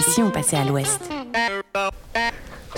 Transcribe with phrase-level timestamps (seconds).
[0.00, 1.19] Et si on passait à l'ouest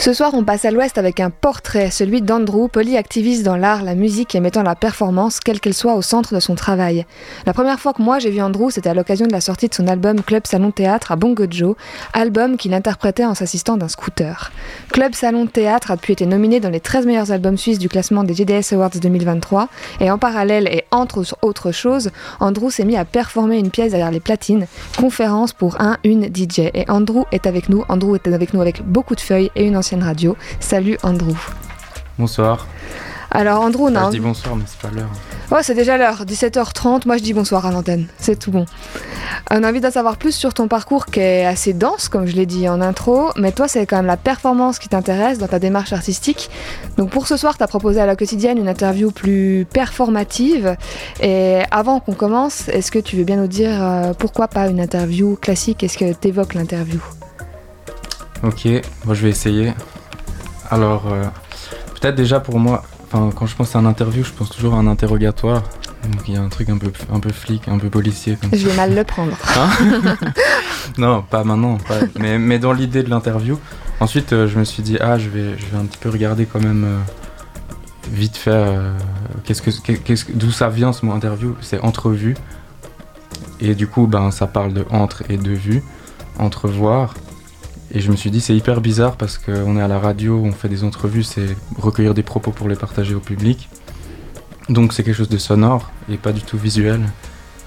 [0.03, 3.95] ce soir, on passe à l'ouest avec un portrait, celui d'Andrew, polyactiviste dans l'art, la
[3.95, 7.07] musique et mettant la performance, quelle qu'elle soit, au centre de son travail.
[7.47, 9.75] La première fois que moi j'ai vu Andrew, c'était à l'occasion de la sortie de
[9.75, 11.77] son album Club Salon Théâtre à Bongo Joe,
[12.15, 14.51] album qu'il interprétait en s'assistant d'un scooter.
[14.91, 18.25] Club Salon Théâtre a depuis été nominé dans les 13 meilleurs albums suisses du classement
[18.25, 19.69] des GDS Awards 2023,
[20.01, 22.11] et en parallèle et entre autres choses,
[22.41, 24.67] Andrew s'est mis à performer une pièce derrière les platines,
[24.99, 26.71] conférence pour un, une DJ.
[26.75, 29.77] Et Andrew est avec nous, Andrew est avec nous avec beaucoup de feuilles et une
[29.77, 30.37] ancienne radio.
[30.61, 31.35] Salut Andrew.
[32.19, 32.67] Bonsoir.
[33.31, 34.07] Alors Andrew, on a...
[34.07, 35.11] je dis bonsoir, mais c'est pas l'heure.
[35.51, 37.03] Oh, c'est déjà l'heure, 17h30.
[37.07, 38.07] Moi, je dis bonsoir à l'antenne.
[38.19, 38.67] C'est tout bon.
[39.51, 42.35] On a envie d'en savoir plus sur ton parcours qui est assez dense, comme je
[42.35, 43.31] l'ai dit en intro.
[43.37, 46.51] Mais toi, c'est quand même la performance qui t'intéresse dans ta démarche artistique.
[46.97, 50.77] Donc pour ce soir, tu as proposé à la quotidienne une interview plus performative.
[51.21, 54.81] Et avant qu'on commence, est-ce que tu veux bien nous dire euh, pourquoi pas une
[54.81, 55.83] interview classique?
[55.83, 57.01] Est-ce que t'évoques l'interview?
[58.43, 58.67] Ok,
[59.05, 59.73] moi je vais essayer.
[60.69, 61.25] Alors, euh,
[62.01, 64.87] peut-être déjà pour moi, quand je pense à un interview, je pense toujours à un
[64.87, 65.63] interrogatoire.
[66.11, 68.37] Donc il y a un truc un peu, un peu flic, un peu policier.
[68.53, 69.37] je vais mal le prendre.
[69.57, 70.17] Hein
[70.99, 71.79] non, pas maintenant.
[72.19, 73.59] Mais, mais, dans l'idée de l'interview.
[74.01, 76.47] Ensuite, euh, je me suis dit, ah, je vais, je vais un petit peu regarder
[76.47, 76.99] quand même euh,
[78.11, 78.67] vite fait
[79.45, 81.55] qu'est-ce que, qu'est-ce, d'où ça vient ce mot interview?
[81.61, 82.35] C'est entrevue.
[83.61, 85.85] Et du coup, ben, ça parle de entre et de vue,
[86.41, 87.15] entrevoir.
[87.95, 90.53] Et je me suis dit, c'est hyper bizarre parce qu'on est à la radio, on
[90.53, 93.69] fait des entrevues, c'est recueillir des propos pour les partager au public.
[94.71, 97.03] Donc c'est quelque chose de sonore et pas du tout visuel.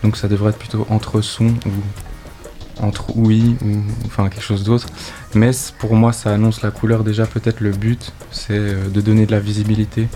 [0.01, 4.87] Donc ça devrait être plutôt entre son ou entre oui ou enfin quelque chose d'autre.
[5.35, 7.27] Mais pour moi, ça annonce la couleur déjà.
[7.27, 10.07] Peut-être le but, c'est euh, de donner de la visibilité.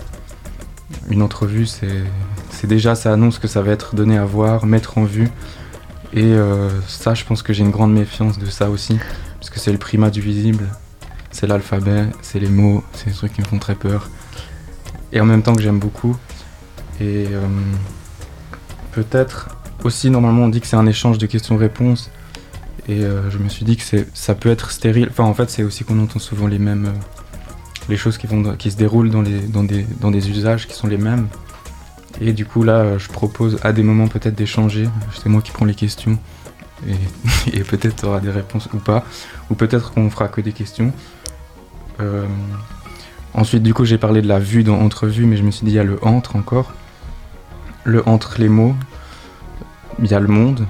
[1.08, 5.04] Une entrevue, c'est déjà, ça annonce que ça va être donné à voir, mettre en
[5.04, 5.28] vue.
[6.12, 8.98] Et euh, ça, je pense que j'ai une grande méfiance de ça aussi
[9.50, 10.68] parce que c'est le primat du visible,
[11.32, 14.08] c'est l'alphabet, c'est les mots, c'est des trucs qui me font très peur.
[15.12, 16.16] Et en même temps que j'aime beaucoup.
[17.00, 17.48] Et euh,
[18.92, 19.48] peut-être
[19.82, 22.12] aussi, normalement, on dit que c'est un échange de questions-réponses.
[22.88, 23.82] Et euh, je me suis dit que
[24.14, 25.08] ça peut être stérile.
[25.10, 26.86] Enfin, en fait, c'est aussi qu'on entend souvent les mêmes.
[26.86, 26.98] Euh,
[27.88, 30.74] les choses qui, vont, qui se déroulent dans, les, dans, des, dans des usages qui
[30.74, 31.26] sont les mêmes.
[32.20, 34.88] Et du coup, là, je propose à des moments peut-être d'échanger.
[35.20, 36.20] C'est moi qui prends les questions.
[37.52, 39.04] et, peut-être tu auras des réponses ou pas,
[39.50, 40.92] ou peut-être qu'on fera que des questions.
[42.00, 42.26] Euh,
[43.34, 45.72] ensuite, du coup, j'ai parlé de la vue dans entrevue, mais je me suis dit,
[45.72, 46.72] il y a le entre encore.
[47.84, 48.74] Le entre les mots,
[50.02, 50.66] il y a le monde,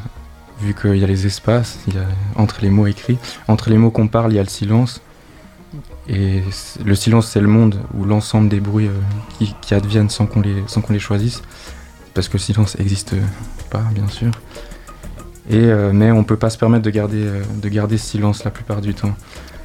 [0.61, 2.07] vu qu'il y a les espaces, il y a
[2.37, 3.19] entre les mots écrits.
[3.49, 5.01] Entre les mots qu'on parle, il y a le silence.
[6.09, 6.43] Et
[6.85, 10.63] le silence, c'est le monde, ou l'ensemble des bruits euh, qui, adviennent sans qu'on les,
[10.67, 11.43] sans qu'on les choisisse.
[12.15, 13.15] Parce que le silence n'existe
[13.71, 14.33] pas, bien sûr.
[15.53, 18.81] Euh, mais on peut pas se permettre de garder, euh, de garder silence la plupart
[18.81, 19.15] du temps.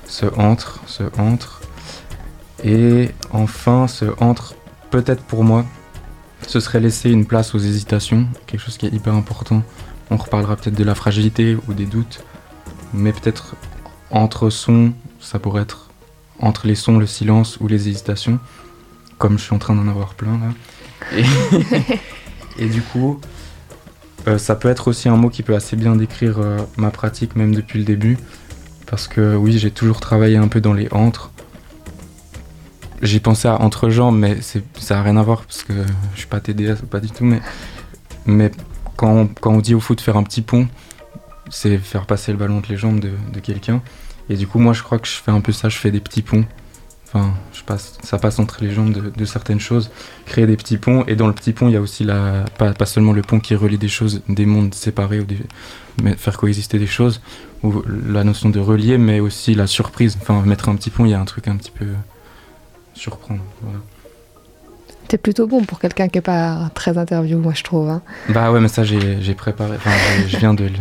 [0.08, 1.62] Ce entre, ce entre.
[2.64, 4.56] Et enfin, ce entre,
[4.90, 5.66] peut-être pour moi,
[6.48, 9.64] ce serait laisser une place aux hésitations, quelque chose qui est hyper important.
[10.10, 12.24] On reparlera peut-être de la fragilité ou des doutes,
[12.94, 13.56] mais peut-être
[14.12, 15.90] entre sons, ça pourrait être
[16.40, 18.40] entre les sons, le silence ou les hésitations,
[19.18, 21.22] comme je suis en train d'en avoir plein là.
[22.60, 23.20] et du coup,
[24.28, 27.36] euh, ça peut être aussi un mot qui peut assez bien décrire euh, ma pratique,
[27.36, 28.18] même depuis le début.
[28.88, 31.32] Parce que oui, j'ai toujours travaillé un peu dans les entre.
[33.02, 35.74] J'ai pensé à entre-jambes, mais ça n'a rien à voir parce que
[36.14, 37.26] je suis pas TDS ou pas du tout.
[37.26, 37.42] Mais,
[38.26, 38.52] mais
[38.96, 40.68] quand, on, quand on dit au foot faire un petit pont,
[41.50, 43.82] c'est faire passer le ballon entre les jambes de, de quelqu'un.
[44.30, 46.00] Et du coup, moi, je crois que je fais un peu ça, je fais des
[46.00, 46.46] petits ponts.
[47.16, 49.90] Enfin, je passe, ça passe entre les jambes de, certaines choses,
[50.26, 51.06] créer des petits ponts.
[51.08, 53.40] Et dans le petit pont, il y a aussi la, pas, pas seulement le pont
[53.40, 55.26] qui relie des choses, des mondes séparés, ou
[56.04, 57.22] mais faire coexister des choses,
[57.64, 60.18] ou la notion de relier, mais aussi la surprise.
[60.22, 61.86] Enfin, mettre un petit pont, il y a un truc un petit peu
[62.94, 63.42] surprendre.
[63.62, 63.80] Voilà.
[65.08, 67.90] T'es plutôt bon pour quelqu'un qui est pas très interview, moi je trouve.
[67.90, 68.02] Hein.
[68.28, 69.78] Bah ouais, mais ça j'ai préparé.
[69.78, 69.92] Enfin,
[70.28, 70.74] je viens de, de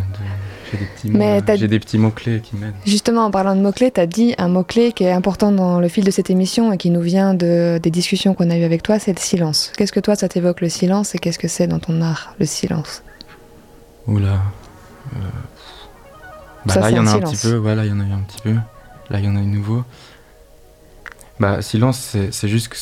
[1.57, 2.75] j'ai des petits mots-clés qui m'aident.
[2.87, 5.89] Justement, en parlant de mots-clés, tu as dit un mot-clé qui est important dans le
[5.89, 8.83] fil de cette émission et qui nous vient de, des discussions qu'on a eues avec
[8.83, 9.73] toi, c'est le silence.
[9.77, 12.47] Qu'est-ce que toi, ça t'évoque le silence et qu'est-ce que c'est dans ton art, le
[12.47, 13.03] silence?
[14.07, 14.43] Oula.
[15.15, 15.19] Euh...
[16.67, 17.55] Bah là, il y en a un petit peu.
[17.55, 18.55] Voilà, il y en a eu un petit peu.
[19.11, 19.85] Là, il y en a eu nouveau.
[21.41, 22.77] Bah, silence, c'est juste que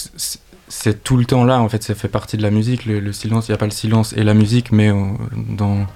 [0.69, 2.87] c'est tout le temps là, en fait, ça fait partie de la musique.
[2.87, 5.05] Le, silence, il n'y a pas le silence et la musique, mais euh,
[5.35, 5.87] dans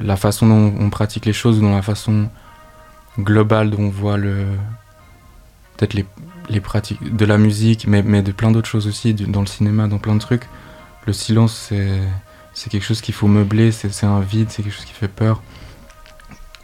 [0.00, 2.28] la façon dont on pratique les choses, dans la façon
[3.18, 4.46] globale dont on voit le
[5.76, 6.06] peut-être les,
[6.48, 9.88] les, pratiques de la musique, mais, mais de plein d'autres choses aussi, dans le cinéma,
[9.88, 10.44] dans plein de trucs.
[11.06, 11.98] Le silence, c'est,
[12.54, 15.42] c'est quelque chose qu'il faut meubler, c'est, un vide, c'est quelque chose qui fait peur.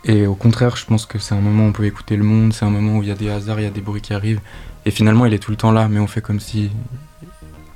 [0.05, 2.53] Et au contraire, je pense que c'est un moment où on peut écouter le monde,
[2.53, 4.15] c'est un moment où il y a des hasards, il y a des bruits qui
[4.15, 4.41] arrivent.
[4.87, 6.71] Et finalement, il est tout le temps là, mais on fait comme si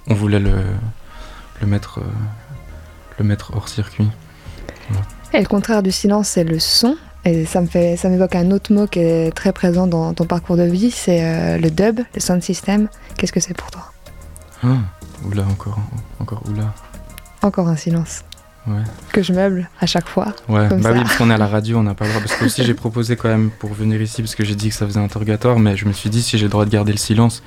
[0.06, 0.54] on voulait le,
[1.60, 2.12] le, mettre, euh,
[3.18, 4.08] le mettre hors circuit.
[5.34, 6.96] Et le contraire du silence, c'est le son.
[7.24, 10.26] Et ça me fait, ça m'évoque un autre mot qui est très présent dans ton
[10.26, 12.88] parcours de vie, c'est euh, le dub, le sound system.
[13.16, 13.90] Qu'est-ce que c'est pour toi?
[14.62, 14.76] Ah,
[15.24, 15.80] oula, encore,
[16.20, 16.72] encore oula.
[17.42, 18.22] Encore un silence.
[18.68, 18.82] Ouais.
[19.12, 20.34] Que je meuble à chaque fois.
[20.48, 20.94] Ouais, comme bah ça.
[20.94, 22.22] oui, parce qu'on est à la radio, on n'a pas le droit.
[22.22, 24.74] Parce que aussi, j'ai proposé quand même pour venir ici, parce que j'ai dit que
[24.74, 26.98] ça faisait interrogatoire, mais je me suis dit si j'ai le droit de garder le
[26.98, 27.42] silence,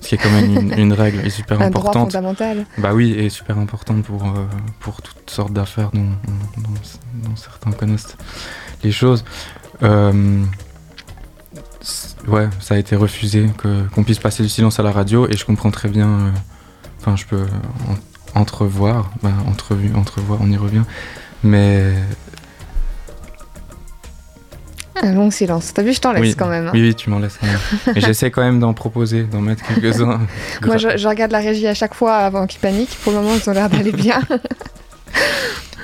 [0.00, 2.12] ce qui est quand même une, une règle et super un droit importante.
[2.12, 2.66] fondamental.
[2.78, 4.46] Bah oui, et super importante pour, euh,
[4.80, 6.10] pour toutes sortes d'affaires dont,
[6.56, 8.16] dont- certains connaissent
[8.82, 9.24] les choses.
[9.82, 10.42] Euh,
[12.28, 15.36] ouais, ça a été refusé que- qu'on puisse passer du silence à la radio et
[15.36, 16.08] je comprends très bien.
[16.08, 16.30] euh,
[17.02, 17.46] Enfin, je peux
[17.88, 20.82] en- entrevoir, bah, entrevu, entrevoir, on y revient.
[21.42, 21.94] Mais
[25.02, 25.72] Un long silence.
[25.72, 26.66] T'as vu, je t'en laisse oui, quand même.
[26.66, 26.70] hein.
[26.74, 27.58] oui, oui, tu m'en laisses quand même.
[27.94, 30.20] Mais j'essaie quand même d'en proposer, d'en mettre quelques-uns.
[30.66, 32.96] Moi, je, je regarde la régie à chaque fois avant qu'ils paniquent.
[33.02, 34.20] Pour le moment, ils ont l'air d'aller bien.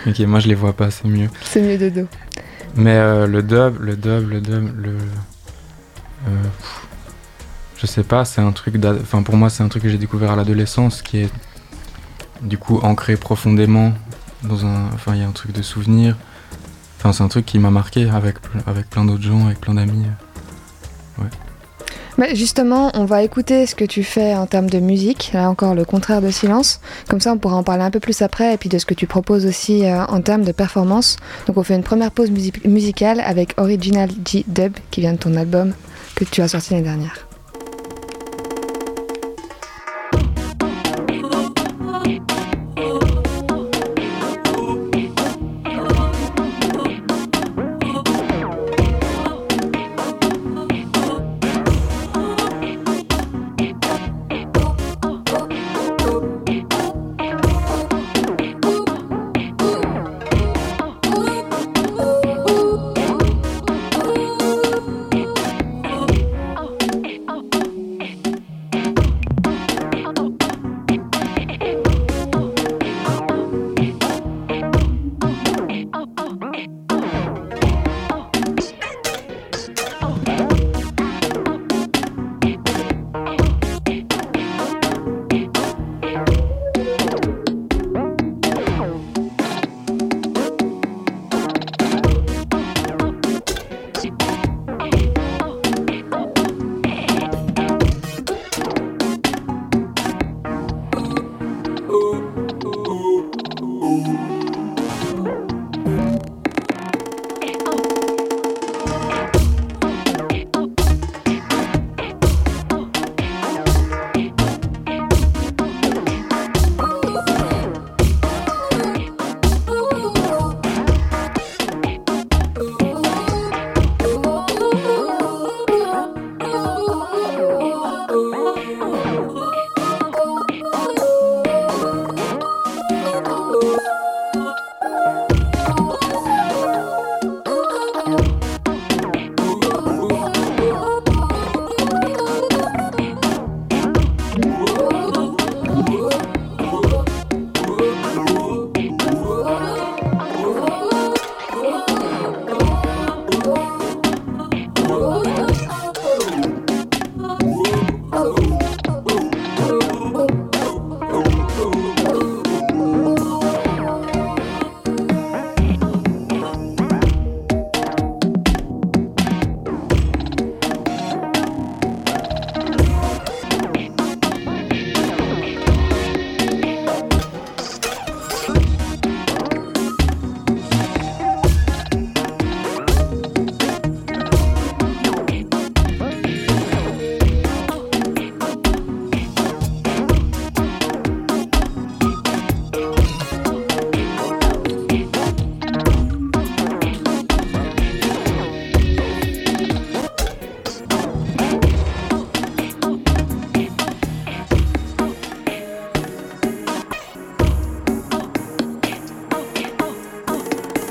[0.09, 1.29] Ok, moi je les vois pas, c'est mieux.
[1.43, 2.07] c'est mieux de dos.
[2.77, 4.91] Mais euh, le dub, le dub, le dub, le.
[4.91, 6.43] euh,
[7.77, 8.77] je sais pas, c'est un truc.
[9.03, 11.31] Enfin, pour moi, c'est un truc que j'ai découvert à l'adolescence qui est
[12.41, 13.95] du coup ancré profondément
[14.45, 14.91] dans un.
[14.95, 16.17] Enfin, il y a un truc de souvenir.
[17.13, 20.05] C'est un truc qui m'a marqué avec, ple- avec plein d'autres gens, avec plein d'amis.
[22.33, 25.31] Justement, on va écouter ce que tu fais en termes de musique.
[25.35, 26.81] Là encore, le contraire de silence.
[27.09, 28.55] Comme ça, on pourra en parler un peu plus après.
[28.55, 31.19] Et puis de ce que tu proposes aussi euh, en termes de performance.
[31.47, 35.19] Donc, on fait une première pause musi- musicale avec Original G Dub, qui vient de
[35.19, 35.73] ton album
[36.15, 37.26] que tu as sorti l'année dernière.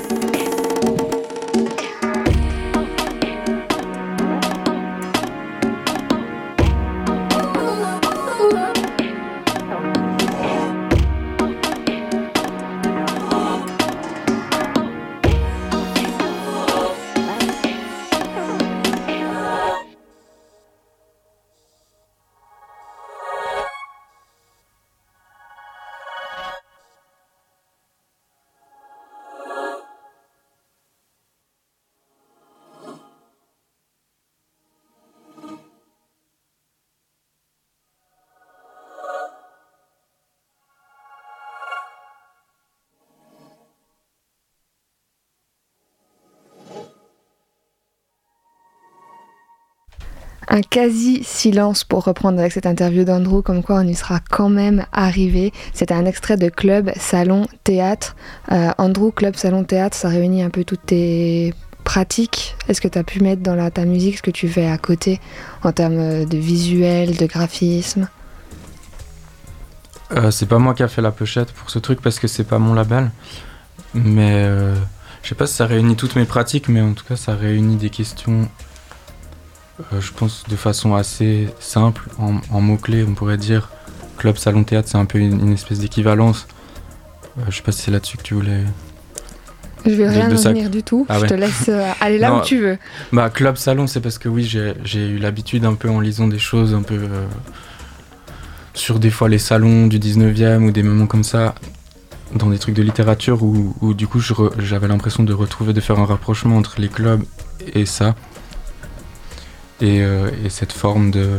[0.08, 0.45] Eh.
[50.48, 54.86] Un quasi-silence pour reprendre avec cette interview d'Andrew, comme quoi on y sera quand même
[54.92, 55.52] arrivé.
[55.74, 58.14] C'était un extrait de Club, Salon, Théâtre.
[58.52, 62.56] Euh, Andrew, Club, Salon, Théâtre, ça réunit un peu toutes tes pratiques.
[62.68, 64.78] Est-ce que tu as pu mettre dans la, ta musique ce que tu fais à
[64.78, 65.20] côté
[65.62, 68.08] en termes de visuel, de graphisme?
[70.12, 72.44] Euh, C'est pas moi qui a fait la pochette pour ce truc parce que c'est
[72.44, 73.10] pas mon label.
[73.94, 74.74] Mais euh,
[75.22, 77.76] je sais pas si ça réunit toutes mes pratiques, mais en tout cas ça réunit
[77.76, 78.48] des questions
[79.80, 83.70] euh, je pense de façon assez simple, en, mots-clés, on pourrait dire
[84.16, 86.46] club, salon, théâtre, c'est un peu une, espèce d'équivalence.
[87.38, 88.62] Euh, je sais pas si c'est là-dessus que tu voulais.
[89.84, 92.40] Je vais rien en venir du tout, ah je te laisse euh, aller là où
[92.40, 92.78] tu veux.
[93.12, 96.38] Bah, club, salon, c'est parce que oui, j'ai eu l'habitude un peu en lisant des
[96.38, 97.06] choses un peu.
[98.74, 101.54] sur des fois les salons du 19e ou des moments comme ça,
[102.34, 104.20] dans des trucs de littérature où, du coup
[104.58, 107.22] j'avais l'impression de retrouver, de faire un rapprochement entre les clubs
[107.74, 108.14] et ça.
[109.82, 111.38] Euh, et, cette forme de,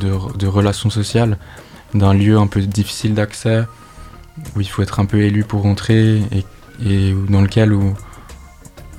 [0.00, 1.38] de, relation sociale
[1.94, 3.64] d'un lieu un peu difficile d'accès,
[4.56, 6.22] où il faut être un peu élu pour rentrer,
[6.80, 7.94] et, dans lequel où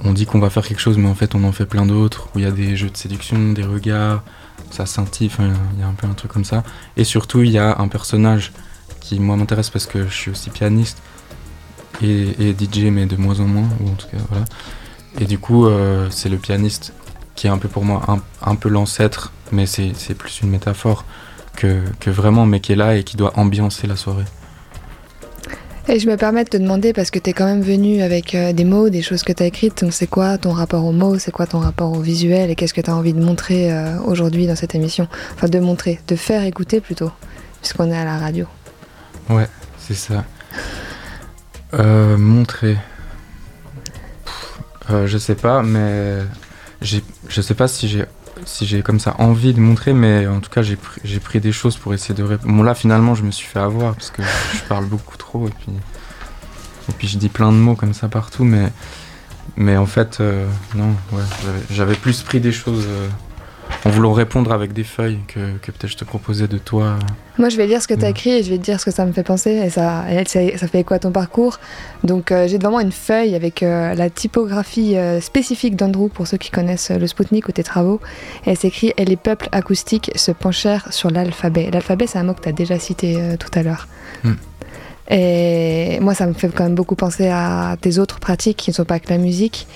[0.05, 2.29] on dit qu'on va faire quelque chose, mais en fait on en fait plein d'autres,
[2.33, 4.23] où il y a des jeux de séduction, des regards,
[4.71, 6.63] ça scintille, il y a un peu un truc comme ça.
[6.97, 8.53] Et surtout, il y a un personnage
[9.01, 11.01] qui, moi, m'intéresse parce que je suis aussi pianiste
[12.01, 14.45] et, DJ, mais de moins en moins, en tout cas, voilà.
[15.19, 16.93] Et du coup, euh, c'est le pianiste
[17.35, 21.05] qui est un peu pour moi un, peu l'ancêtre, mais c'est plus une métaphore
[21.55, 24.25] que, que, vraiment, mais qui est là et qui doit ambiancer la soirée.
[25.89, 28.35] Et je me permets de te demander, parce que tu es quand même venu avec
[28.35, 30.93] euh, des mots, des choses que tu as écrites, donc c'est quoi ton rapport aux
[30.93, 33.71] mots, c'est quoi ton rapport au visuel, et qu'est-ce que tu as envie de montrer
[33.71, 35.09] euh, aujourd'hui dans cette émission?
[35.35, 37.11] Enfin, de montrer, de faire écouter plutôt,
[37.59, 38.45] puisqu'on est à la radio.
[39.29, 39.47] Ouais,
[39.77, 40.23] c'est ça.
[41.73, 42.77] Euh, montrer.
[44.89, 46.19] je sais pas, mais
[46.83, 48.05] je sais pas si j'ai
[48.45, 51.77] si j'ai comme ça envie de montrer, mais en tout cas j'ai pris, des choses
[51.77, 52.53] pour essayer de répondre.
[52.53, 55.51] Bon là finalement je me suis fait avoir parce que je, parle beaucoup trop et
[55.51, 55.71] puis
[56.89, 58.71] et puis je dis plein de mots comme ça partout, mais
[59.55, 61.23] mais en fait euh, non, ouais,
[61.71, 62.85] j'avais, plus pris des choses.
[62.87, 63.07] Euh,
[63.85, 66.97] en voulant répondre avec des feuilles que, peut-être je te proposais de toi.
[67.37, 68.85] Moi, je vais lire ce que tu as écrit et je vais te dire ce
[68.85, 69.51] que ça me fait penser.
[69.51, 71.59] Et ça, ça, fait quoi ton parcours?
[72.03, 76.27] Donc, euh, j'ai devant moi une feuille avec euh, la typographie euh, spécifique d'Andrew pour
[76.27, 77.99] ceux qui connaissent le Spoutnik ou tes travaux.
[78.45, 81.69] Et elle s'écrit Et les peuples acoustiques se penchèrent sur l'alphabet.
[81.71, 83.87] L'alphabet, c'est un mot que tu as déjà cité tout à l'heure.
[84.23, 84.33] Hmm.
[85.09, 88.75] Et moi, ça me fait quand même beaucoup penser à tes autres pratiques qui ne
[88.75, 89.67] sont pas que la musique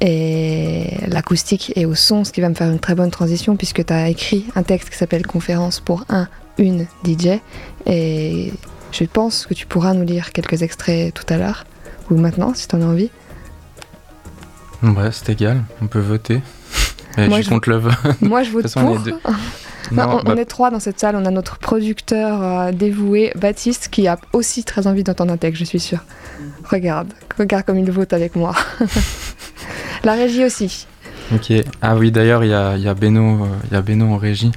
[0.00, 3.84] et l'acoustique et au son, ce qui va me faire une très bonne transition puisque
[3.84, 6.28] tu as écrit un texte qui s'appelle Conférence pour un,
[6.58, 7.40] une DJ.
[7.86, 8.52] Et
[8.92, 11.64] je pense que tu pourras nous lire quelques extraits tout à l'heure
[12.10, 13.10] ou maintenant si tu en as envie.
[14.82, 16.42] Ouais, c'est égal, on peut voter.
[17.28, 17.94] moi, je compte le vote.
[18.20, 18.98] Moi, je vote pour.
[19.92, 21.16] Bah on, est trois dans cette salle.
[21.16, 25.60] On a notre producteur euh, dévoué, Baptiste, qui a aussi très envie d'entendre un texte,
[25.60, 26.00] je suis sûre.
[26.64, 28.54] Regarde, regarde comme il vote avec moi.
[30.04, 30.86] La régie aussi.
[31.34, 31.52] Ok.
[31.82, 34.52] Ah oui, d'ailleurs, il y a, y, a Beno, euh, y a Beno en régie,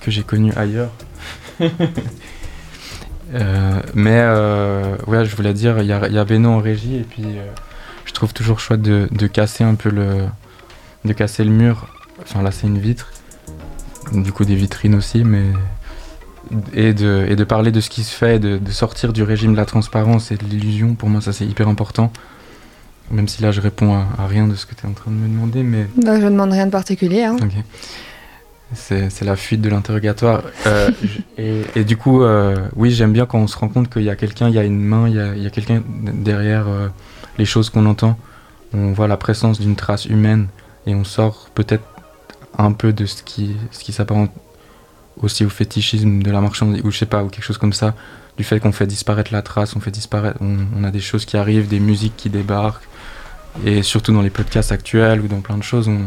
[0.00, 0.90] que j'ai connu ailleurs.
[3.34, 4.20] Euh, mais
[5.06, 7.24] ouais, je voulais dire, il y a, y a Beno en régie, et puis
[8.04, 10.26] je trouve toujours chouette de, de casser un peu le,
[11.06, 11.88] de casser le mur.
[12.20, 13.11] Enfin, là, c'est une vitre
[14.12, 15.44] du coup des vitrines aussi, mais
[16.74, 19.52] et de, et de parler de ce qui se fait, de, de sortir du régime
[19.52, 22.12] de la transparence et de l'illusion, pour moi ça c'est hyper important.
[23.10, 25.16] Même si là je réponds à, rien de ce que tu es en train de
[25.16, 25.86] me demander, mais...
[25.96, 27.24] Bah, je ne demande rien de particulier.
[27.24, 27.36] Hein.
[28.74, 30.44] C'est la fuite de l'interrogatoire.
[30.66, 30.90] Euh,
[31.38, 34.08] et, et, du coup, euh, oui, j'aime bien quand on se rend compte qu'il y
[34.08, 36.88] a quelqu'un, il y a une main, il y a, y a quelqu'un derrière euh,
[37.36, 38.16] les choses qu'on entend.
[38.72, 40.46] On voit la présence d'une trace humaine
[40.86, 41.84] et on sort peut-être
[42.58, 44.30] un peu de ce qui, ce qui s'apparente
[45.20, 47.94] aussi au fétichisme de la marchandise, ou je sais pas, ou quelque chose comme ça,
[48.36, 51.36] du fait qu'on fait disparaître la trace, on fait disparaître, on, a des choses qui
[51.36, 52.88] arrivent, des musiques qui débarquent,
[53.64, 56.06] et surtout dans les podcasts actuels ou dans plein de choses, on,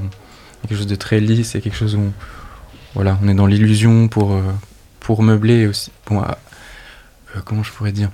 [0.64, 2.12] quelque chose de très lisse, et quelque chose où,
[2.96, 4.42] voilà, on est dans l'illusion pour, euh,
[5.00, 5.92] pour meubler aussi.
[6.08, 8.10] Bon, euh, comment je pourrais dire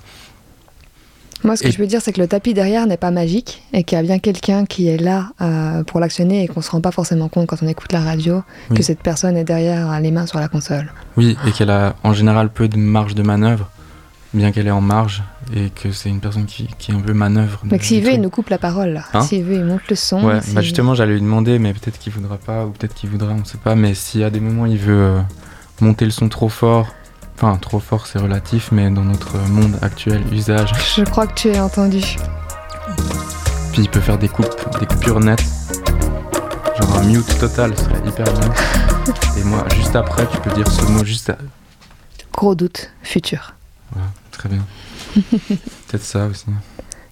[1.43, 3.83] moi, ce que je veux dire, c'est que le tapis derrière n'est pas magique et
[3.83, 6.81] qu'il y a bien quelqu'un qui est là euh, pour l'actionner et qu'on se rend
[6.81, 8.43] pas forcément compte quand on écoute la radio
[8.75, 10.91] que cette personne est derrière les mains sur la console.
[11.17, 13.69] Oui, et qu'elle a en général peu de marge de manœuvre,
[14.33, 15.24] bien qu'elle est en marge
[15.55, 17.62] et que c'est une personne qui, qui un peu manœuvre.
[17.63, 19.03] Mais s'il veut, il nous coupe la parole.
[19.13, 20.24] Hein s'il veut, il monte le son.
[20.24, 23.31] Ouais, bah justement, j'allais lui demander, mais peut-être qu'il voudra pas ou peut-être qu'il voudra,
[23.33, 23.75] on ne sait pas.
[23.75, 25.21] Mais s'il y a des moments, il veut euh,
[25.81, 26.93] monter le son trop fort
[27.43, 30.71] Enfin, trop fort, c'est relatif, mais dans notre monde actuel, usage.
[30.95, 32.03] Je crois que tu es entendu.
[33.74, 35.43] Puis il peut faire des coupes, des coupures nettes.
[36.79, 38.53] Genre un mute total serait hyper bien.
[39.38, 41.33] Et moi, juste après, tu peux dire ce mot juste.
[42.31, 43.55] Gros doute, futur.
[44.29, 44.63] Très bien.
[45.15, 46.45] Peut-être ça aussi.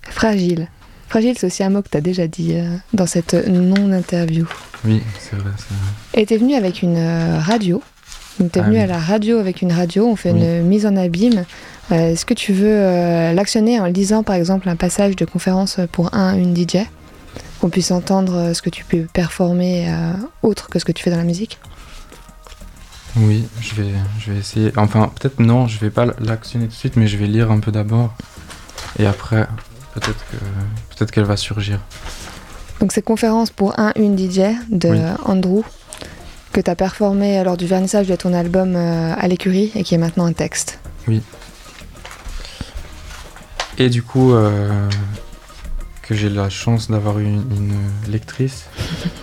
[0.04, 0.68] Fragile.
[1.08, 4.46] Fragile, c'est aussi un mot que tu as déjà dit euh, dans cette non-interview.
[4.86, 6.22] Oui, c'est vrai, c'est vrai.
[6.22, 7.82] Et tu es venu avec une euh, radio.
[8.40, 8.82] Donc tu es Ah venu oui.
[8.84, 10.40] à la radio avec une radio, on fait Oui.
[10.42, 11.46] une mise en abîme.
[11.92, 15.80] Euh, Est-ce que tu veux euh, l'actionner en lisant par exemple un passage de conférence
[15.92, 16.86] pour un, une DJ
[17.60, 19.94] Qu'on puisse entendre euh, ce que tu peux performer
[20.44, 21.60] autre que ce que tu fais dans la musique?
[23.18, 24.72] Oui, je vais, je vais essayer.
[24.78, 27.60] Enfin, peut-être non, je vais pas l'actionner tout de suite, mais je vais lire un
[27.60, 28.14] peu d'abord.
[29.00, 29.48] Et après,
[29.96, 30.38] peut-être que
[30.96, 31.80] peut-être qu'elle va surgir.
[32.80, 35.00] Donc c'est conférence pour un, une DJ de Oui.
[35.26, 35.64] Andrew
[36.52, 39.96] que tu as performé lors du vernissage de ton album euh, à l'écurie et qui
[39.96, 40.80] est maintenant un texte.
[43.78, 44.90] Et du coup, euh,
[46.04, 48.66] que j'ai la chance d'avoir eu une, une lectrice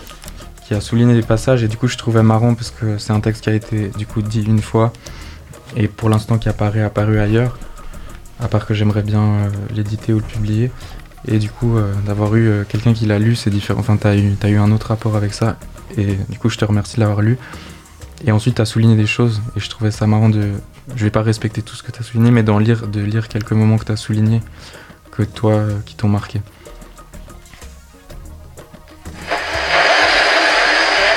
[0.67, 3.21] qui a souligné des passages et du coup je trouvais marrant parce que c'est un
[3.21, 4.93] texte qui a été du coup dit une fois
[5.77, 7.59] et pour l'instant qui apparaît apparu ailleurs,
[8.41, 10.71] à part que j'aimerais bien euh, l'éditer ou le publier.
[11.29, 13.81] Et du coup, euh, d'avoir eu euh, quelqu'un qui l'a lu, c'est différent.
[13.81, 15.57] Enfin, t'as eu, t'as eu un autre rapport avec ça.
[15.97, 17.39] Et du coup, je te remercie de l'avoir lu.
[18.25, 19.43] Et ensuite, t'as souligné des choses.
[19.57, 20.53] Et je trouvais ça marrant de.
[20.95, 23.53] Je vais pas respecter tout ce que t'as souligné, mais d'en lire, de lire quelques
[23.53, 24.41] moments que t'as soulignés,
[25.11, 26.41] que toi, euh, qui t'ont marqué.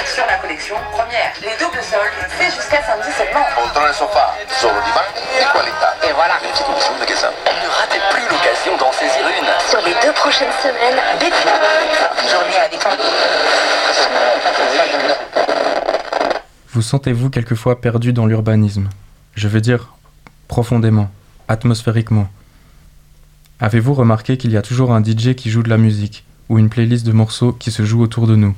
[0.06, 3.46] Sur la collection première, les doubles soldes, c'est jusqu'à samedi seulement.
[3.56, 5.94] Poltrone sofà, solo di banchi di qualità.
[6.10, 6.34] Et voilà.
[6.42, 7.99] Ne ratez plus l'occasion d'en
[9.00, 9.70] saisir une.
[9.70, 11.00] Sur les deux prochaines semaines.
[12.30, 12.54] Journée.
[16.74, 18.90] Vous sentez-vous quelquefois perdu dans l'urbanisme?
[19.36, 19.94] Je veux dire,
[20.48, 21.10] profondément,
[21.48, 22.28] atmosphériquement.
[23.62, 26.70] Avez-vous remarqué qu'il y a toujours un DJ qui joue de la musique, ou une
[26.70, 28.56] playlist de morceaux qui se joue autour de nous?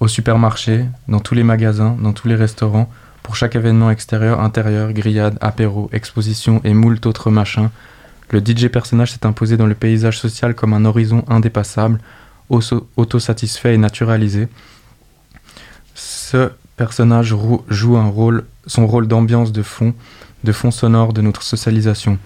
[0.00, 2.90] Au supermarché, dans tous les magasins, dans tous les restaurants,
[3.22, 7.70] pour chaque événement extérieur, intérieur, grillade, apéro, exposition et moult autres machins,
[8.30, 12.00] le DJ personnage s'est imposé dans le paysage social comme un horizon indépassable,
[12.48, 14.48] auto- autosatisfait et naturalisé.
[15.94, 17.34] Ce personnage
[17.68, 19.94] joue un rôle, son rôle d'ambiance de fond,
[20.42, 22.18] de fond sonore de notre socialisation.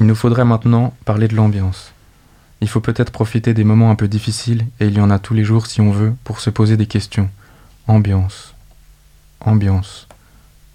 [0.00, 1.92] Il nous faudrait maintenant parler de l'ambiance.
[2.60, 5.34] Il faut peut-être profiter des moments un peu difficiles, et il y en a tous
[5.34, 7.28] les jours si on veut, pour se poser des questions.
[7.88, 8.54] Ambiance.
[9.40, 10.06] Ambiance.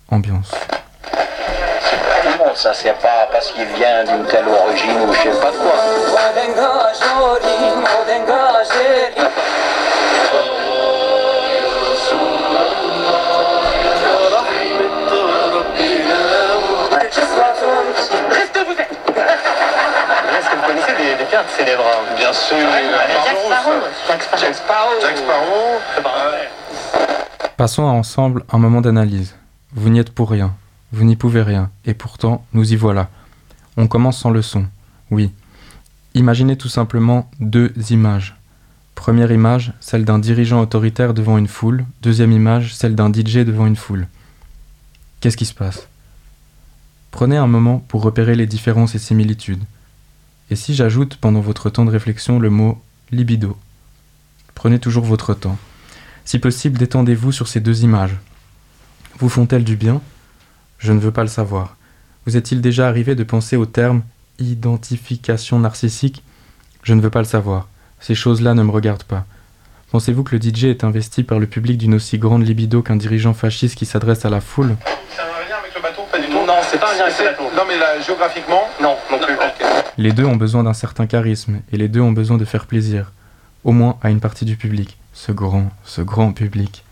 [0.10, 0.52] Ambiance.
[2.56, 5.74] Ça c'est pas parce qu'il vient d'une telle origine ou je sais pas quoi.
[18.30, 18.92] Restez où vous êtes
[20.38, 21.84] Est-ce que vous connaissez des, des pirates célèbres?
[21.86, 22.58] Hein Bien sûr.
[24.38, 24.92] Jack Sparrow.
[27.58, 29.36] Passons à ensemble un moment d'analyse.
[29.74, 30.52] Vous n'y êtes pour rien,
[30.96, 33.10] vous n'y pouvez rien, et pourtant, nous y voilà.
[33.76, 34.66] On commence sans leçon,
[35.12, 35.30] oui.
[36.14, 38.38] Imaginez tout simplement deux images.
[38.96, 41.84] Première image, celle d'un dirigeant autoritaire devant une foule.
[42.02, 44.08] Deuxième image, celle d'un DJ devant une foule.
[45.20, 45.90] Qu'est-ce qui se passe?
[47.12, 49.64] Prenez un moment pour repérer les différences et similitudes.
[50.50, 52.82] Et si j'ajoute pendant votre temps de réflexion le mot
[53.12, 53.58] libido
[54.54, 55.58] Prenez toujours votre temps.
[56.24, 58.16] Si possible, détendez-vous sur ces deux images.
[59.20, 60.02] Vous font-elles du bien?
[60.78, 61.76] Je ne veux pas le savoir.
[62.26, 64.02] Vous est-il déjà arrivé de penser au terme
[64.40, 66.24] identification narcissique?
[66.84, 67.68] Je ne veux pas le savoir.
[68.00, 69.26] Ces choses-là ne me regardent pas.
[69.92, 73.34] Pensez-vous que le DJ est investi par le public d'une aussi grande libido qu'un dirigeant
[73.34, 74.76] fasciste qui s'adresse à la foule?
[75.10, 76.34] C'est un lien avec le bateau Pas du tout.
[76.46, 77.44] Non, c'est pas un lien avec le C'est- bateau.
[77.56, 79.36] Non, mais là, géographiquement Non, non plus.
[79.98, 83.14] Les deux ont besoin d'un certain charisme, et les deux ont besoin de faire plaisir,
[83.64, 86.84] au moins à une partie du public, ce grand, ce grand public.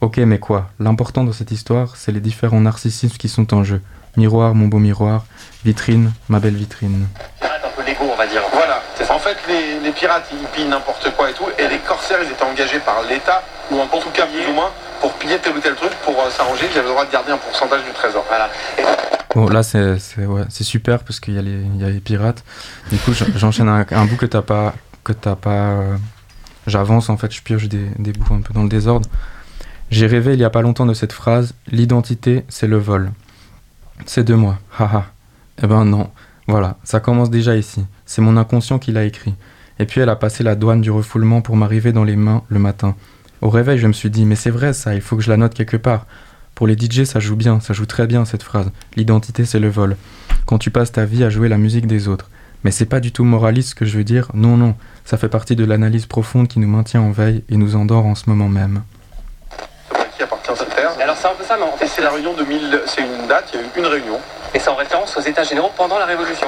[0.00, 0.70] Ok, mais quoi?
[0.78, 3.82] L'important dans cette histoire, c'est les différents narcissismes qui sont en jeu.
[4.16, 5.24] Miroir, mon beau miroir,
[5.64, 7.06] vitrine, ma belle vitrine.
[7.40, 8.42] Pirate un peu l'ego, on va dire.
[8.52, 8.82] Voilà.
[9.10, 11.44] En fait, les, les pirates, ils pillent n'importe quoi et tout.
[11.58, 14.70] Et les corsaires, ils étaient engagés par l'État, ou en tout cas plus ou moins,
[15.00, 16.66] pour piller tel ou tel truc, pour euh, s'arranger.
[16.72, 18.24] Ils avaient le droit de garder un pourcentage du trésor.
[18.28, 18.48] Voilà.
[18.78, 18.82] Et
[19.34, 22.00] Bon, là, c'est c'est- ouais, super parce qu'il y, a les- il y a les
[22.00, 22.42] pirates.
[22.90, 24.74] Du coup, j'en- j'enchaîne un, un bout que t'as pas.
[25.04, 25.96] Que t'as pas euh,
[26.66, 29.08] J'avance, en fait, je pioche des, des bouts un peu dans le désordre.
[29.90, 33.10] J'ai rêvé il y a pas longtemps de cette phrase L'identité, c'est le vol.
[34.06, 35.06] C'est de moi, haha.
[35.62, 36.10] Eh ben non,
[36.46, 37.84] voilà, ça commence déjà ici.
[38.06, 39.34] C'est mon inconscient qui l'a écrit.
[39.80, 42.60] Et puis elle a passé la douane du refoulement pour m'arriver dans les mains le
[42.60, 42.94] matin.
[43.40, 45.36] Au réveil, je me suis dit, mais c'est vrai ça, il faut que je la
[45.36, 46.06] note quelque part.
[46.54, 48.70] Pour les DJ, ça joue bien, ça joue très bien cette phrase.
[48.94, 49.96] L'identité, c'est le vol.
[50.46, 52.30] Quand tu passes ta vie à jouer la musique des autres.
[52.62, 55.30] Mais c'est pas du tout moraliste ce que je veux dire, non, non, ça fait
[55.30, 58.48] partie de l'analyse profonde qui nous maintient en veille et nous endort en ce moment
[58.48, 58.82] même.
[60.20, 62.10] À qui appartient ça Alors c'est un peu ça, mais en fait Et c'est la
[62.10, 62.82] réunion de 1000.
[62.84, 64.18] C'est une date, il y a eu une réunion.
[64.54, 66.46] Et c'est en référence aux états généraux pendant la Révolution.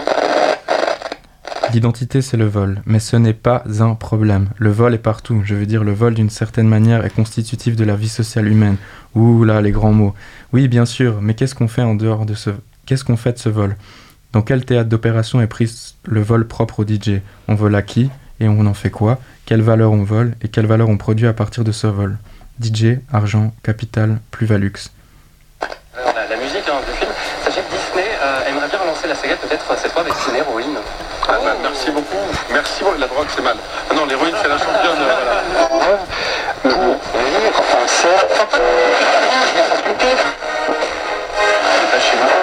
[1.72, 4.48] L'identité, c'est le vol, mais ce n'est pas un problème.
[4.58, 5.40] Le vol est partout.
[5.44, 8.76] Je veux dire, le vol, d'une certaine manière, est constitutif de la vie sociale humaine.
[9.14, 10.14] Ouh là, les grands mots.
[10.52, 12.50] Oui, bien sûr, mais qu'est-ce qu'on fait en dehors de ce...
[12.84, 13.76] Qu'est-ce qu'on fait de ce vol?
[14.32, 18.10] Dans quel théâtre d'opération est pris le vol propre au DJ On vole à qui?
[18.40, 19.18] Et on en fait quoi?
[19.46, 20.34] Quelle valeur on vole?
[20.42, 22.18] Et quelle valeur on produit à partir de ce vol?
[22.60, 24.72] DJ, argent, capital, plus-valux.
[25.96, 27.10] Alors, la, la musique hein, du film,
[27.44, 30.36] sachez que Disney euh, aimerait bien relancer la saga peut-être euh, cette fois avec une
[30.36, 30.76] héroïne.
[31.28, 32.16] Ah, bah, merci beaucoup.
[32.50, 32.98] Merci beaucoup.
[32.98, 33.56] La drogue, c'est mal.
[33.90, 35.00] Ah non, l'héroïne, c'est la championne.
[35.00, 35.14] euh,
[35.70, 35.98] voilà.
[36.62, 38.60] Pour vivre cercle.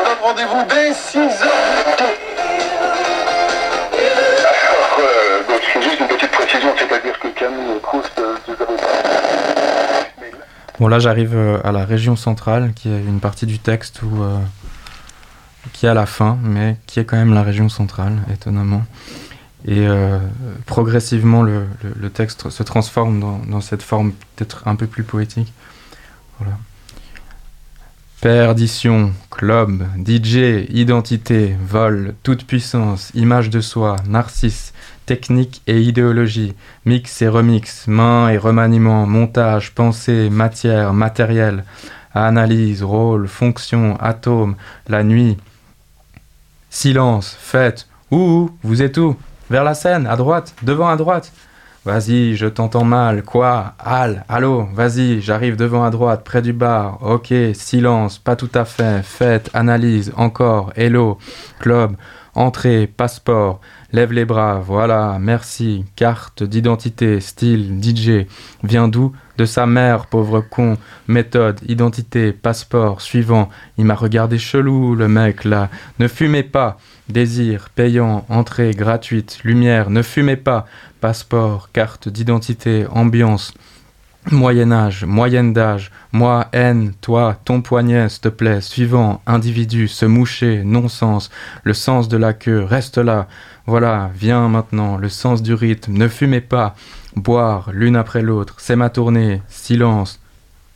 [0.05, 1.47] Donne rendez-vous dès 6h.
[4.99, 8.18] Euh, donc, c'est juste une petite précision, c'est-à-dire que Camille Proust, euh,
[10.79, 14.23] Bon, là, j'arrive euh, à la région centrale, qui est une partie du texte où,
[14.23, 14.39] euh,
[15.73, 18.85] qui est à la fin, mais qui est quand même la région centrale, étonnamment.
[19.65, 20.19] Et euh,
[20.65, 21.65] progressivement, le,
[22.13, 25.51] texte se transforme dans, cette forme peut-être un peu plus poétique.
[28.21, 34.73] Perdition, club, DJ, identité, vol, toute puissance, image de soi, narcisse,
[35.05, 36.53] technique et idéologie,
[36.83, 41.63] mix et remix, main et remaniement, montage, pensée, matière, matériel,
[42.13, 44.55] analyse, rôle, fonction, atome,
[44.89, 45.37] la nuit,
[46.69, 49.15] silence, fête, ouh, vous êtes où?
[49.49, 51.31] Vers la scène, à droite, devant à droite.
[51.89, 53.23] Vas-y, je t'entends mal.
[53.23, 53.73] Quoi?
[53.79, 56.99] Al, allô, vas-y, j'arrive devant à droite, près du bar.
[57.01, 59.01] Ok, silence, pas tout à fait.
[59.01, 61.17] Fête, analyse, encore, hello,
[61.59, 61.95] club,
[62.35, 63.59] entrée, passeport.
[63.91, 65.83] Lève les bras, voilà, merci.
[65.95, 68.27] Carte d'identité, style, DJ.
[68.61, 69.11] Vient d'où?
[69.39, 70.77] De sa mère, pauvre con.
[71.07, 73.49] Méthode, identité, passeport, suivant.
[73.79, 75.69] Il m'a regardé chelou, le mec là.
[75.97, 76.77] Ne fumez pas.
[77.09, 80.67] Désir, payant, entrée gratuite, lumière, ne fumez pas.
[81.01, 83.51] Passeport, carte d'identité, ambiance.
[84.29, 90.05] Moyen âge, moyenne d'âge, moi, haine, toi, ton poignet, s'il te plaît, suivant, individu, se
[90.05, 91.31] moucher, non-sens,
[91.63, 93.27] le sens de la queue, reste là,
[93.65, 96.75] voilà, viens maintenant, le sens du rythme, ne fumez pas,
[97.15, 100.19] boire, l'une après l'autre, c'est ma tournée, silence,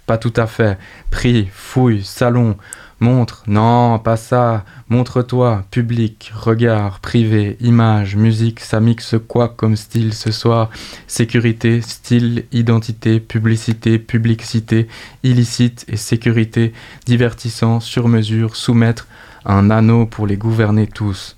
[0.07, 0.79] pas tout à fait,
[1.11, 2.55] prix, fouille, salon,
[3.03, 10.13] montre, non, pas ça, montre-toi, public, regard, privé, image, musique, ça mixe quoi comme style
[10.13, 10.69] ce soir?
[11.05, 14.87] Sécurité, style, identité, publicité, publicité,
[15.21, 16.73] illicite et sécurité,
[17.05, 19.07] divertissant, sur mesure, soumettre,
[19.45, 21.35] un anneau pour les gouverner tous.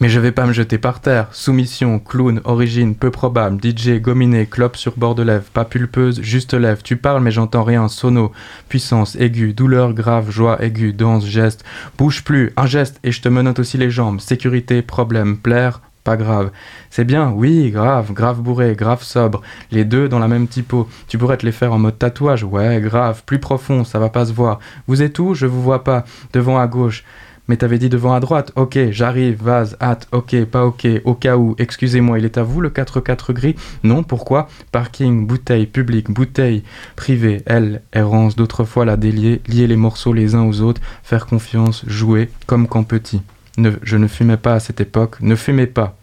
[0.00, 1.28] Mais je vais pas me jeter par terre.
[1.32, 6.52] Soumission, clown, origine, peu probable, DJ, gominé, clope sur bord de lèvres, pas pulpeuse, juste
[6.52, 6.82] lèvres.
[6.82, 7.86] Tu parles mais j'entends rien.
[7.88, 8.32] Sono,
[8.68, 11.64] puissance, aiguë, douleur grave, joie aiguë, danse, geste.
[11.96, 14.20] Bouge plus, un geste et je te menote aussi les jambes.
[14.20, 16.50] Sécurité, problème, plaire, pas grave.
[16.90, 19.42] C'est bien, oui, grave, grave bourré, grave sobre.
[19.70, 20.88] Les deux dans la même typo.
[21.08, 22.44] Tu pourrais te les faire en mode tatouage.
[22.44, 24.58] Ouais, grave, plus profond, ça va pas se voir.
[24.86, 25.34] Vous êtes où?
[25.34, 26.04] Je vous vois pas.
[26.32, 27.04] Devant à gauche.
[27.46, 28.52] Mais t'avais dit devant à droite.
[28.56, 32.60] Ok, j'arrive, vase, hâte, ok, pas ok, au cas où, excusez-moi, il est à vous
[32.60, 34.48] le 4-4 gris Non, pourquoi?
[34.72, 36.62] Parking, bouteille, public, bouteille,
[36.96, 41.26] privé, elle, errance, d'autres fois la délier, lier les morceaux les uns aux autres, faire
[41.26, 43.20] confiance, jouer, comme quand petit.
[43.58, 45.96] Ne, je ne fumais pas à cette époque, ne fumez pas.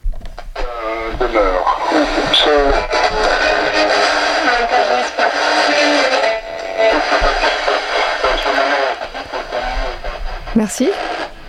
[10.56, 10.90] Merci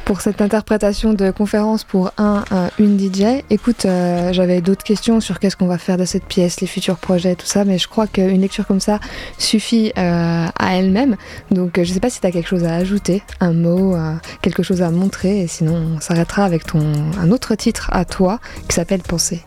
[0.04, 3.42] pour cette interprétation de conférence pour un, un, une DJ.
[3.50, 6.96] Écoute, euh, j'avais d'autres questions sur qu'est-ce qu'on va faire de cette pièce, les futurs
[6.96, 9.00] projets, tout ça, mais je crois qu'une lecture comme ça
[9.38, 11.16] suffit euh, à elle-même.
[11.50, 14.14] Donc euh, je sais pas si tu as quelque chose à ajouter, un mot, euh,
[14.40, 16.80] quelque chose à montrer, et sinon on s'arrêtera avec ton
[17.18, 19.42] un autre titre à toi qui s'appelle Penser.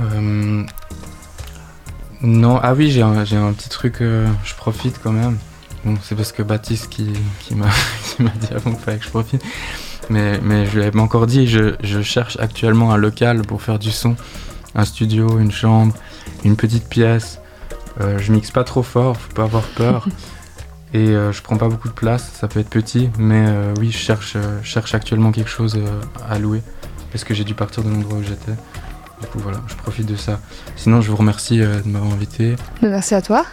[0.00, 0.64] Euh,
[2.22, 5.38] non, ah oui, j'ai un, un petit truc, euh, je profite quand même.
[5.84, 7.68] Bon, c'est parce que Baptiste qui, qui m'a
[8.18, 9.42] dit avant qu'il fallait que je profite.
[10.10, 13.78] Mais, mais je lui avais encore dit, je, je cherche actuellement un local pour faire
[13.78, 14.16] du son.
[14.74, 15.94] Un studio, une chambre,
[16.44, 17.40] une petite pièce.
[18.00, 20.08] Euh, je mixe pas trop fort, faut pas avoir peur.
[20.94, 23.08] Et euh, je prends pas beaucoup de place, ça peut être petit.
[23.18, 26.62] Mais euh, oui, je cherche, euh, je cherche actuellement quelque chose euh, à louer.
[27.10, 28.52] Parce que j'ai dû partir de l'endroit où j'étais.
[29.20, 30.40] Du coup, voilà, je profite de ça.
[30.76, 32.56] Sinon, je vous remercie de m'avoir invité.
[32.82, 33.44] Merci à toi.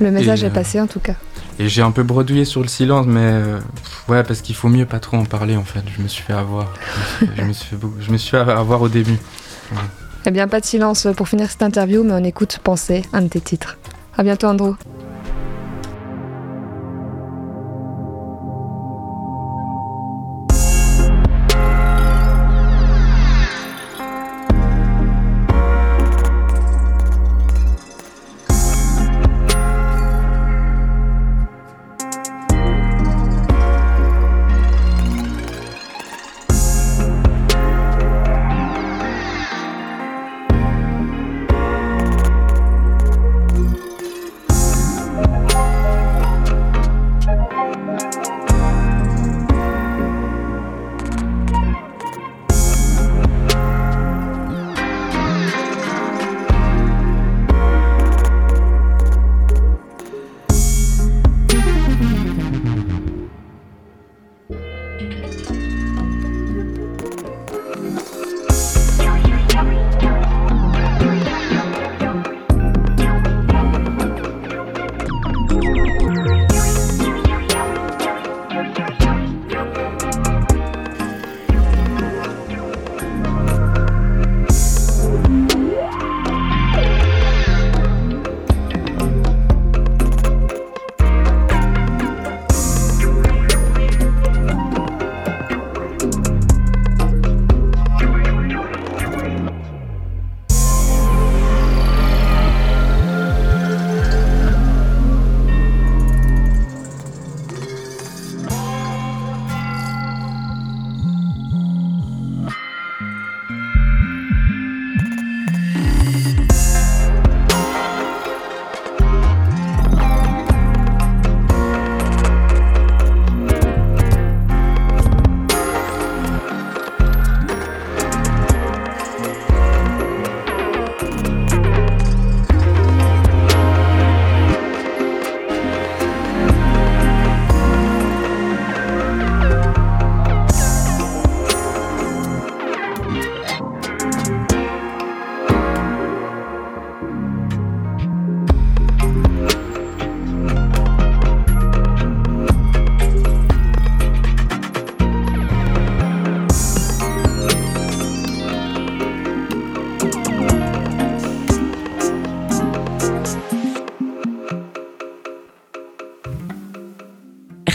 [0.00, 1.14] Le message Et, est passé en tout cas.
[1.58, 3.60] Et j'ai un peu bredouillé sur le silence, mais euh,
[4.08, 5.82] ouais, parce qu'il faut mieux pas trop en parler en fait.
[5.96, 6.72] Je me suis fait avoir.
[7.36, 9.18] Je me suis fait, je me suis fait avoir au début.
[10.24, 13.28] Eh bien, pas de silence pour finir cette interview, mais on écoute Penser, un de
[13.28, 13.76] tes titres.
[14.16, 14.74] À bientôt, Andrew.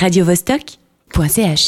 [0.02, 1.68] radiovostok.ch